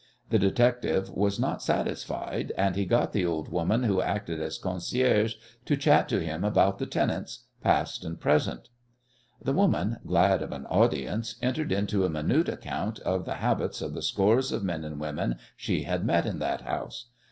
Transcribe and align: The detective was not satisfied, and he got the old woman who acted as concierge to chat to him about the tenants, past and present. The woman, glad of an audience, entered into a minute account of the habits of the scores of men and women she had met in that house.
The 0.31 0.39
detective 0.39 1.11
was 1.11 1.39
not 1.39 1.61
satisfied, 1.61 2.51
and 2.57 2.75
he 2.75 2.85
got 2.87 3.13
the 3.13 3.23
old 3.23 3.49
woman 3.49 3.83
who 3.83 4.01
acted 4.01 4.41
as 4.41 4.57
concierge 4.57 5.35
to 5.65 5.77
chat 5.77 6.09
to 6.09 6.19
him 6.19 6.43
about 6.43 6.79
the 6.79 6.87
tenants, 6.87 7.45
past 7.61 8.03
and 8.03 8.19
present. 8.19 8.69
The 9.39 9.53
woman, 9.53 9.97
glad 10.03 10.41
of 10.41 10.51
an 10.53 10.65
audience, 10.65 11.35
entered 11.43 11.71
into 11.71 12.03
a 12.03 12.09
minute 12.09 12.49
account 12.49 12.97
of 13.01 13.25
the 13.25 13.35
habits 13.35 13.79
of 13.79 13.93
the 13.93 14.01
scores 14.01 14.51
of 14.51 14.63
men 14.63 14.83
and 14.83 14.99
women 14.99 15.35
she 15.55 15.83
had 15.83 16.03
met 16.03 16.25
in 16.25 16.39
that 16.39 16.61
house. 16.61 17.09